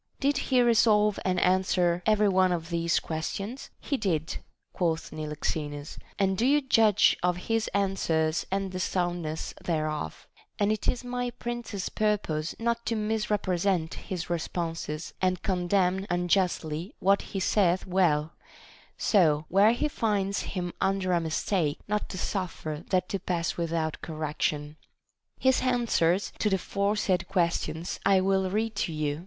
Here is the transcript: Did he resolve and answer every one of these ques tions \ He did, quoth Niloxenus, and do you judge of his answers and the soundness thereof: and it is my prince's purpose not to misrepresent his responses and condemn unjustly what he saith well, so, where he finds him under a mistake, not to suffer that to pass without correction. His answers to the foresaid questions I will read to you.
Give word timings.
Did 0.19 0.39
he 0.49 0.63
resolve 0.63 1.19
and 1.23 1.39
answer 1.41 2.01
every 2.07 2.27
one 2.27 2.51
of 2.51 2.71
these 2.71 2.99
ques 2.99 3.33
tions 3.35 3.69
\ 3.75 3.79
He 3.89 3.97
did, 3.97 4.37
quoth 4.73 5.11
Niloxenus, 5.11 5.99
and 6.17 6.35
do 6.35 6.43
you 6.43 6.59
judge 6.59 7.15
of 7.21 7.37
his 7.51 7.67
answers 7.67 8.43
and 8.49 8.71
the 8.71 8.79
soundness 8.79 9.53
thereof: 9.63 10.27
and 10.57 10.71
it 10.71 10.87
is 10.87 11.03
my 11.03 11.29
prince's 11.29 11.89
purpose 11.89 12.55
not 12.57 12.83
to 12.87 12.95
misrepresent 12.95 13.93
his 13.93 14.27
responses 14.27 15.13
and 15.21 15.43
condemn 15.43 16.07
unjustly 16.09 16.95
what 16.97 17.21
he 17.21 17.39
saith 17.39 17.85
well, 17.85 18.33
so, 18.97 19.45
where 19.49 19.73
he 19.73 19.87
finds 19.87 20.39
him 20.57 20.73
under 20.81 21.11
a 21.13 21.21
mistake, 21.21 21.77
not 21.87 22.09
to 22.09 22.17
suffer 22.17 22.83
that 22.89 23.07
to 23.09 23.19
pass 23.19 23.55
without 23.55 24.01
correction. 24.01 24.77
His 25.39 25.61
answers 25.61 26.33
to 26.39 26.49
the 26.49 26.57
foresaid 26.57 27.27
questions 27.27 27.99
I 28.03 28.19
will 28.19 28.49
read 28.49 28.73
to 28.77 28.91
you. 28.91 29.19